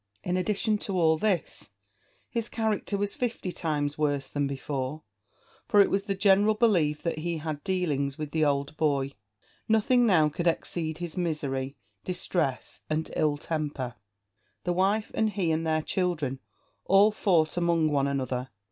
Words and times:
In 0.23 0.35
addition 0.35 0.79
to 0.79 0.97
all 0.99 1.15
this, 1.19 1.69
his 2.27 2.49
character 2.49 2.97
was 2.97 3.13
fifty 3.13 3.51
times 3.51 3.99
worse 3.99 4.29
than 4.29 4.47
before; 4.47 5.03
for 5.67 5.79
it 5.79 5.91
was 5.91 6.05
the 6.05 6.15
general 6.15 6.55
belief 6.55 7.03
that 7.03 7.19
he 7.19 7.37
had 7.37 7.63
dealings 7.63 8.17
with 8.17 8.31
the 8.31 8.43
old 8.43 8.75
boy. 8.77 9.11
Nothing 9.67 10.07
now 10.07 10.27
could 10.27 10.47
exceed 10.47 10.97
his 10.97 11.17
misery, 11.17 11.75
distress, 12.03 12.81
and 12.89 13.13
ill 13.15 13.37
temper. 13.37 13.93
The 14.63 14.73
wife 14.73 15.11
and 15.13 15.29
he 15.29 15.51
and 15.51 15.67
their 15.67 15.83
children 15.83 16.39
all 16.85 17.11
fought 17.11 17.55
among 17.55 17.87
one 17.91 18.07
another. 18.07 18.49